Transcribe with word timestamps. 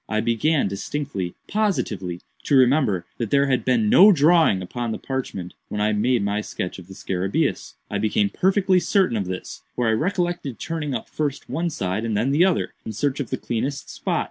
I 0.09 0.19
began 0.19 0.67
distinctly, 0.67 1.35
positively, 1.47 2.21
to 2.45 2.55
remember 2.55 3.05
that 3.19 3.29
there 3.29 3.45
had 3.45 3.63
been 3.63 3.87
no 3.87 4.11
drawing 4.11 4.63
upon 4.63 4.91
the 4.91 4.97
parchment 4.97 5.53
when 5.69 5.79
I 5.79 5.93
made 5.93 6.23
my 6.23 6.41
sketch 6.41 6.79
of 6.79 6.87
the 6.87 6.95
scarabæus. 6.95 7.75
I 7.87 7.99
became 7.99 8.31
perfectly 8.31 8.79
certain 8.79 9.15
of 9.15 9.25
this; 9.27 9.61
for 9.75 9.87
I 9.87 9.91
recollected 9.91 10.57
turning 10.57 10.95
up 10.95 11.07
first 11.07 11.49
one 11.51 11.69
side 11.69 12.03
and 12.03 12.17
then 12.17 12.31
the 12.31 12.43
other, 12.45 12.73
in 12.83 12.93
search 12.93 13.19
of 13.19 13.29
the 13.29 13.37
cleanest 13.37 13.91
spot. 13.91 14.19